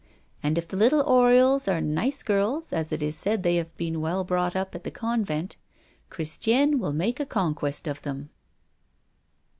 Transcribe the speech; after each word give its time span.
And 0.41 0.57
if 0.57 0.67
the 0.67 0.77
little 0.77 1.03
Oriols 1.03 1.71
are 1.71 1.79
nice 1.79 2.23
girls, 2.23 2.73
as 2.73 2.91
it 2.91 3.03
is 3.03 3.15
said 3.15 3.43
they 3.43 3.57
have 3.57 3.77
been 3.77 4.01
well 4.01 4.23
brought 4.23 4.55
up 4.55 4.73
at 4.73 4.83
the 4.83 4.89
convent, 4.89 5.57
Christiane 6.09 6.79
will 6.79 6.91
make 6.91 7.19
a 7.19 7.23
conquest 7.27 7.85
of 7.87 8.01
them." 8.01 8.31